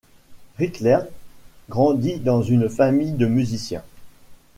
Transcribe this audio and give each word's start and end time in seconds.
Rick 0.57 0.79
Laird 0.79 1.09
grandit 1.69 2.17
dans 2.17 2.41
une 2.41 2.69
famille 2.69 3.11
de 3.11 3.27
musiciens. 3.27 3.83